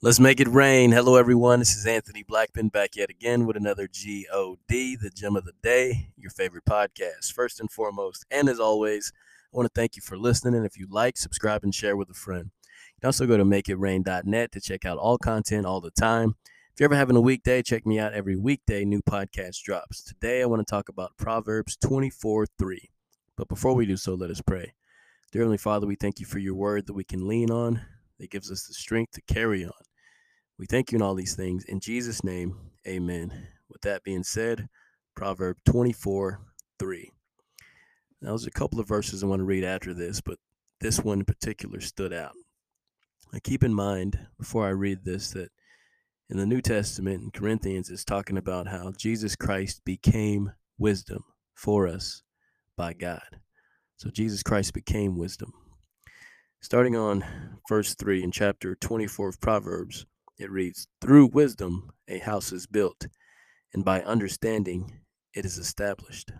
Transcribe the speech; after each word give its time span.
Let's 0.00 0.20
make 0.20 0.38
it 0.38 0.46
rain. 0.46 0.92
Hello, 0.92 1.16
everyone. 1.16 1.58
This 1.58 1.74
is 1.74 1.84
Anthony 1.84 2.22
Blackmon 2.22 2.70
back 2.70 2.94
yet 2.94 3.10
again 3.10 3.46
with 3.46 3.56
another 3.56 3.88
GOD, 3.88 4.68
the 4.68 5.10
gem 5.12 5.34
of 5.34 5.44
the 5.44 5.54
day, 5.60 6.10
your 6.16 6.30
favorite 6.30 6.64
podcast. 6.64 7.32
First 7.32 7.58
and 7.58 7.68
foremost, 7.68 8.24
and 8.30 8.48
as 8.48 8.60
always, 8.60 9.12
I 9.52 9.56
want 9.56 9.66
to 9.66 9.72
thank 9.74 9.96
you 9.96 10.02
for 10.02 10.16
listening. 10.16 10.54
And 10.54 10.64
if 10.64 10.78
you 10.78 10.86
like, 10.88 11.16
subscribe 11.16 11.64
and 11.64 11.74
share 11.74 11.96
with 11.96 12.08
a 12.10 12.14
friend. 12.14 12.52
You 12.94 13.00
can 13.00 13.08
also 13.08 13.26
go 13.26 13.36
to 13.36 13.42
makeitrain.net 13.42 14.52
to 14.52 14.60
check 14.60 14.84
out 14.84 14.98
all 14.98 15.18
content 15.18 15.66
all 15.66 15.80
the 15.80 15.90
time. 15.90 16.36
If 16.72 16.78
you're 16.78 16.86
ever 16.86 16.94
having 16.94 17.16
a 17.16 17.20
weekday, 17.20 17.60
check 17.62 17.84
me 17.84 17.98
out 17.98 18.14
every 18.14 18.36
weekday. 18.36 18.84
New 18.84 19.02
podcast 19.02 19.62
drops. 19.62 20.04
Today, 20.04 20.42
I 20.42 20.46
want 20.46 20.64
to 20.64 20.70
talk 20.70 20.88
about 20.88 21.16
Proverbs 21.16 21.76
24 21.76 22.46
3. 22.56 22.90
But 23.36 23.48
before 23.48 23.74
we 23.74 23.84
do 23.84 23.96
so, 23.96 24.14
let 24.14 24.30
us 24.30 24.42
pray. 24.42 24.74
Dear 25.32 25.42
Heavenly 25.42 25.58
Father, 25.58 25.88
we 25.88 25.96
thank 25.96 26.20
you 26.20 26.26
for 26.26 26.38
your 26.38 26.54
word 26.54 26.86
that 26.86 26.94
we 26.94 27.02
can 27.02 27.26
lean 27.26 27.50
on, 27.50 27.80
that 28.20 28.30
gives 28.30 28.52
us 28.52 28.68
the 28.68 28.74
strength 28.74 29.14
to 29.14 29.22
carry 29.22 29.64
on. 29.64 29.72
We 30.58 30.66
thank 30.66 30.90
you 30.90 30.96
in 30.96 31.02
all 31.02 31.14
these 31.14 31.36
things. 31.36 31.64
In 31.64 31.78
Jesus' 31.78 32.24
name, 32.24 32.56
amen. 32.86 33.32
With 33.68 33.82
that 33.82 34.02
being 34.02 34.24
said, 34.24 34.68
Proverb 35.14 35.58
24 35.64 36.40
3. 36.78 37.10
Now, 38.20 38.30
there's 38.30 38.46
a 38.46 38.50
couple 38.50 38.80
of 38.80 38.88
verses 38.88 39.22
I 39.22 39.26
want 39.26 39.40
to 39.40 39.44
read 39.44 39.64
after 39.64 39.94
this, 39.94 40.20
but 40.20 40.38
this 40.80 41.00
one 41.00 41.20
in 41.20 41.24
particular 41.24 41.80
stood 41.80 42.12
out. 42.12 42.32
Now, 43.32 43.38
keep 43.42 43.62
in 43.62 43.74
mind 43.74 44.18
before 44.38 44.66
I 44.66 44.70
read 44.70 45.04
this 45.04 45.30
that 45.32 45.50
in 46.30 46.36
the 46.36 46.46
New 46.46 46.60
Testament 46.60 47.22
in 47.22 47.30
Corinthians, 47.30 47.90
it's 47.90 48.04
talking 48.04 48.36
about 48.36 48.66
how 48.66 48.92
Jesus 48.96 49.36
Christ 49.36 49.82
became 49.84 50.52
wisdom 50.76 51.24
for 51.54 51.86
us 51.86 52.22
by 52.76 52.92
God. 52.92 53.40
So 53.96 54.10
Jesus 54.10 54.42
Christ 54.42 54.74
became 54.74 55.16
wisdom. 55.16 55.52
Starting 56.60 56.96
on 56.96 57.24
verse 57.68 57.94
3 57.94 58.22
in 58.22 58.30
chapter 58.30 58.74
24 58.74 59.28
of 59.28 59.40
Proverbs, 59.40 60.06
it 60.38 60.50
reads 60.50 60.88
Through 61.00 61.26
wisdom 61.26 61.90
a 62.08 62.18
house 62.18 62.52
is 62.52 62.66
built, 62.66 63.06
and 63.72 63.84
by 63.84 64.02
understanding 64.02 65.00
it 65.34 65.44
is 65.44 65.58
established. 65.58 66.32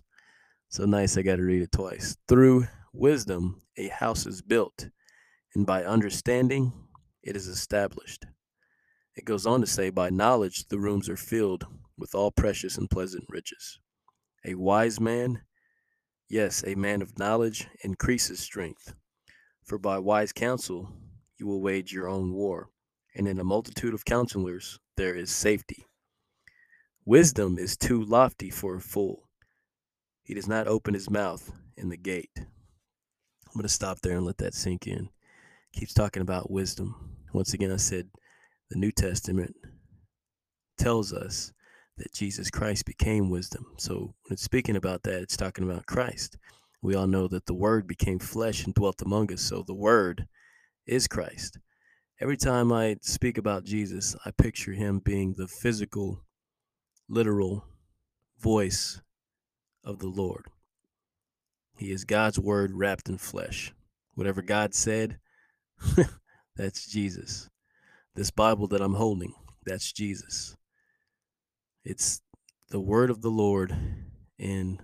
so 0.68 0.84
nice, 0.84 1.16
I 1.16 1.22
got 1.22 1.36
to 1.36 1.42
read 1.42 1.62
it 1.62 1.72
twice. 1.72 2.16
Through 2.28 2.66
wisdom 2.92 3.62
a 3.76 3.88
house 3.88 4.26
is 4.26 4.42
built, 4.42 4.88
and 5.54 5.66
by 5.66 5.84
understanding 5.84 6.72
it 7.22 7.36
is 7.36 7.46
established. 7.46 8.26
It 9.14 9.24
goes 9.24 9.46
on 9.46 9.60
to 9.60 9.66
say, 9.66 9.90
By 9.90 10.10
knowledge 10.10 10.68
the 10.68 10.78
rooms 10.78 11.08
are 11.08 11.16
filled 11.16 11.66
with 11.98 12.14
all 12.14 12.30
precious 12.30 12.76
and 12.76 12.90
pleasant 12.90 13.24
riches. 13.28 13.78
A 14.44 14.54
wise 14.54 15.00
man 15.00 15.42
Yes, 16.28 16.64
a 16.66 16.74
man 16.74 17.02
of 17.02 17.20
knowledge 17.20 17.68
increases 17.82 18.40
strength. 18.40 18.94
For 19.64 19.78
by 19.78 20.00
wise 20.00 20.32
counsel 20.32 20.88
you 21.38 21.46
will 21.46 21.60
wage 21.60 21.92
your 21.92 22.08
own 22.08 22.32
war, 22.32 22.70
and 23.16 23.26
in 23.26 23.40
a 23.40 23.44
multitude 23.44 23.94
of 23.94 24.04
counselors 24.04 24.78
there 24.96 25.14
is 25.14 25.30
safety. 25.30 25.86
Wisdom 27.04 27.58
is 27.58 27.76
too 27.76 28.04
lofty 28.04 28.50
for 28.50 28.76
a 28.76 28.80
fool. 28.80 29.28
He 30.22 30.34
does 30.34 30.48
not 30.48 30.66
open 30.66 30.94
his 30.94 31.08
mouth 31.08 31.50
in 31.76 31.88
the 31.88 31.96
gate. 31.96 32.30
I'm 32.36 33.52
going 33.54 33.62
to 33.62 33.68
stop 33.68 34.00
there 34.00 34.16
and 34.16 34.26
let 34.26 34.38
that 34.38 34.54
sink 34.54 34.86
in. 34.86 35.08
Keeps 35.72 35.94
talking 35.94 36.22
about 36.22 36.50
wisdom. 36.50 37.16
Once 37.32 37.54
again, 37.54 37.72
I 37.72 37.76
said 37.76 38.08
the 38.70 38.78
New 38.78 38.90
Testament 38.90 39.54
tells 40.78 41.12
us 41.12 41.52
that 41.96 42.12
Jesus 42.12 42.50
Christ 42.50 42.84
became 42.84 43.30
wisdom. 43.30 43.66
So 43.78 43.94
when 43.94 44.32
it's 44.32 44.42
speaking 44.42 44.76
about 44.76 45.02
that, 45.04 45.22
it's 45.22 45.36
talking 45.36 45.64
about 45.64 45.86
Christ. 45.86 46.36
We 46.82 46.94
all 46.94 47.06
know 47.06 47.28
that 47.28 47.46
the 47.46 47.54
Word 47.54 47.86
became 47.86 48.18
flesh 48.18 48.64
and 48.64 48.74
dwelt 48.74 49.00
among 49.02 49.32
us. 49.32 49.42
So 49.42 49.62
the 49.66 49.74
Word 49.74 50.26
is 50.86 51.08
Christ. 51.08 51.58
Every 52.18 52.38
time 52.38 52.72
I 52.72 52.96
speak 53.02 53.36
about 53.36 53.64
Jesus, 53.64 54.16
I 54.24 54.30
picture 54.30 54.72
him 54.72 55.00
being 55.00 55.34
the 55.34 55.46
physical, 55.46 56.24
literal 57.10 57.66
voice 58.38 59.02
of 59.84 59.98
the 59.98 60.08
Lord. 60.08 60.46
He 61.76 61.90
is 61.90 62.06
God's 62.06 62.38
Word 62.38 62.72
wrapped 62.72 63.10
in 63.10 63.18
flesh. 63.18 63.74
Whatever 64.14 64.40
God 64.40 64.72
said, 64.72 65.18
that's 66.56 66.86
Jesus. 66.86 67.50
This 68.14 68.30
Bible 68.30 68.66
that 68.68 68.80
I'm 68.80 68.94
holding, 68.94 69.34
that's 69.66 69.92
Jesus. 69.92 70.56
It's 71.84 72.22
the 72.70 72.80
word 72.80 73.10
of 73.10 73.20
the 73.20 73.28
Lord 73.28 73.76
in 74.38 74.80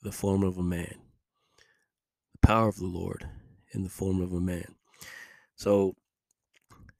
the 0.00 0.10
form 0.10 0.42
of 0.42 0.56
a 0.56 0.62
man, 0.62 0.94
the 2.32 2.46
power 2.46 2.68
of 2.68 2.76
the 2.76 2.86
Lord 2.86 3.28
in 3.72 3.82
the 3.82 3.90
form 3.90 4.22
of 4.22 4.32
a 4.32 4.40
man. 4.40 4.74
So 5.54 5.96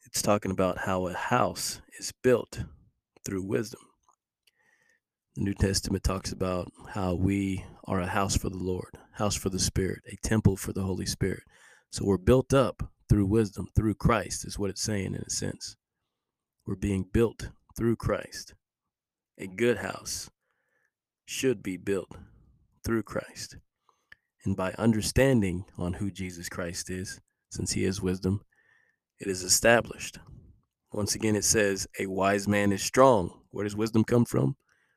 it's 0.07 0.23
talking 0.23 0.51
about 0.51 0.79
how 0.79 1.07
a 1.09 1.15
house 1.15 1.83
is 1.99 2.13
built 2.23 2.61
through 3.25 3.43
wisdom. 3.43 3.81
The 5.35 5.43
New 5.43 5.55
Testament 5.55 6.05
talks 6.05 6.33
about 6.33 6.73
how 6.95 7.15
we 7.15 7.65
are 7.85 8.01
a 8.01 8.07
house 8.07 8.37
for 8.37 8.49
the 8.49 8.57
Lord, 8.57 8.99
house 9.13 9.35
for 9.35 9.51
the 9.51 9.59
Spirit, 9.59 10.03
a 10.11 10.17
temple 10.27 10.57
for 10.57 10.73
the 10.73 10.85
Holy 10.85 11.07
Spirit. 11.07 11.43
So 11.91 12.05
we're 12.05 12.17
built 12.19 12.55
up 12.55 12.91
through 13.09 13.27
wisdom, 13.27 13.67
through 13.75 13.95
Christ, 13.95 14.47
is 14.47 14.59
what 14.59 14.71
it's 14.71 14.83
saying 14.83 15.15
in 15.15 15.23
a 15.27 15.31
sense. 15.31 15.77
We're 16.67 16.77
being 16.77 17.07
built 17.13 17.51
through 17.77 17.97
Christ. 17.97 18.55
A 19.39 19.47
good 19.47 19.79
house 19.79 20.31
should 21.27 21.63
be 21.63 21.77
built 21.77 22.17
through 22.85 23.03
Christ. 23.03 23.57
And 24.45 24.57
by 24.57 24.73
understanding 24.79 25.65
on 25.77 25.95
who 25.95 26.11
Jesus 26.11 26.49
Christ 26.49 26.89
is, 26.89 27.21
since 27.51 27.73
he 27.73 27.85
is 27.85 28.01
wisdom, 28.01 28.41
it 29.19 29.29
is 29.29 29.43
established. 29.43 30.19
Once 30.93 31.15
again, 31.15 31.37
it 31.37 31.45
says, 31.45 31.87
A 31.99 32.07
wise 32.07 32.47
man 32.47 32.73
is 32.73 32.83
strong. 32.83 33.41
Where 33.51 33.65
does 33.65 33.77
wisdom 33.77 34.05
come 34.05 34.25
from? 34.25 34.57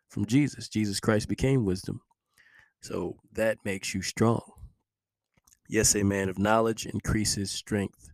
From 0.10 0.26
Jesus. 0.26 0.68
Jesus 0.70 1.00
Christ 1.00 1.28
became 1.28 1.66
wisdom. 1.66 2.02
So 2.82 3.18
that 3.34 3.58
makes 3.66 3.94
you 3.94 4.02
strong. 4.02 4.42
Yes, 5.68 5.96
a 5.96 6.04
man 6.04 6.30
of 6.30 6.40
knowledge 6.40 6.86
increases 6.86 7.52
strength. 7.52 8.10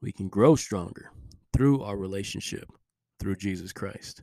We 0.00 0.12
can 0.12 0.28
grow 0.28 0.54
stronger 0.56 1.10
through 1.52 1.82
our 1.82 1.96
relationship 1.96 2.68
through 3.18 3.36
Jesus 3.36 3.72
Christ. 3.72 4.22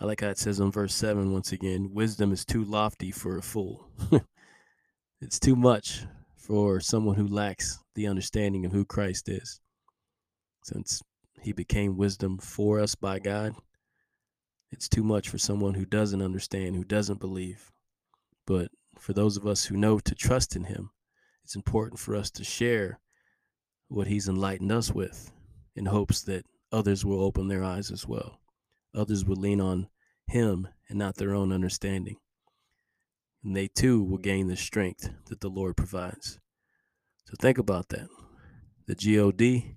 I 0.00 0.04
like 0.04 0.20
how 0.20 0.28
it 0.28 0.38
says 0.38 0.60
on 0.60 0.72
verse 0.72 0.94
7 0.94 1.32
once 1.32 1.52
again 1.52 1.90
wisdom 1.92 2.32
is 2.32 2.44
too 2.44 2.64
lofty 2.64 3.10
for 3.10 3.38
a 3.38 3.42
fool. 3.42 3.88
it's 5.20 5.38
too 5.38 5.54
much 5.54 6.04
for 6.42 6.80
someone 6.80 7.16
who 7.16 7.26
lacks 7.26 7.78
the 7.94 8.06
understanding 8.06 8.64
of 8.64 8.72
who 8.72 8.84
Christ 8.84 9.28
is. 9.28 9.60
Since 10.64 11.02
he 11.40 11.52
became 11.52 11.96
wisdom 11.96 12.38
for 12.38 12.80
us 12.80 12.94
by 12.94 13.18
God, 13.18 13.54
it's 14.70 14.88
too 14.88 15.02
much 15.02 15.28
for 15.28 15.38
someone 15.38 15.74
who 15.74 15.84
doesn't 15.84 16.22
understand, 16.22 16.76
who 16.76 16.84
doesn't 16.84 17.20
believe. 17.20 17.70
But 18.46 18.70
for 18.98 19.12
those 19.12 19.36
of 19.36 19.46
us 19.46 19.64
who 19.64 19.76
know 19.76 19.98
to 19.98 20.14
trust 20.14 20.56
in 20.56 20.64
him, 20.64 20.90
it's 21.44 21.56
important 21.56 21.98
for 21.98 22.16
us 22.16 22.30
to 22.32 22.44
share 22.44 23.00
what 23.88 24.06
he's 24.06 24.28
enlightened 24.28 24.72
us 24.72 24.92
with 24.92 25.32
in 25.76 25.86
hopes 25.86 26.22
that 26.22 26.46
others 26.70 27.04
will 27.04 27.22
open 27.22 27.48
their 27.48 27.64
eyes 27.64 27.90
as 27.90 28.06
well 28.06 28.38
others 28.94 29.24
will 29.24 29.36
lean 29.36 29.60
on 29.60 29.88
him 30.26 30.68
and 30.88 30.98
not 30.98 31.16
their 31.16 31.34
own 31.34 31.52
understanding. 31.52 32.16
And 33.44 33.56
they 33.56 33.68
too 33.68 34.02
will 34.02 34.18
gain 34.18 34.46
the 34.48 34.56
strength 34.56 35.10
that 35.28 35.40
the 35.40 35.48
Lord 35.48 35.76
provides. 35.76 36.38
So 37.26 37.34
think 37.40 37.58
about 37.58 37.88
that. 37.88 38.08
The 38.86 38.94
GOD, 38.94 39.76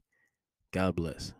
God 0.72 0.96
bless. 0.96 1.34